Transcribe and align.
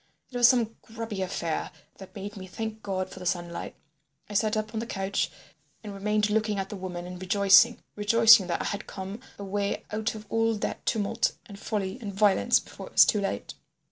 It 0.31 0.37
was 0.37 0.47
some 0.47 0.77
grubby 0.81 1.21
affair 1.21 1.69
that 1.99 2.15
made 2.15 2.35
me 2.35 2.47
thank 2.47 2.81
God 2.81 3.11
for 3.11 3.19
the 3.19 3.25
sunlight. 3.27 3.75
I 4.27 4.33
sat 4.33 4.57
up 4.57 4.73
on 4.73 4.79
the 4.79 4.87
couch 4.87 5.29
and 5.83 5.93
remained 5.93 6.31
looking 6.31 6.57
at 6.57 6.69
the 6.69 6.75
woman 6.75 7.05
and 7.05 7.21
rejoicing—rejoicing 7.21 8.47
that 8.47 8.61
I 8.63 8.65
had 8.65 8.87
come 8.87 9.19
away 9.37 9.83
out 9.91 10.15
of 10.15 10.25
all 10.27 10.55
that 10.55 10.87
tumult 10.87 11.33
and 11.45 11.59
folly 11.59 11.99
and 12.01 12.11
violence 12.11 12.59
before 12.59 12.87
it 12.87 12.93
was 12.93 13.05
too 13.05 13.21
late. 13.21 13.53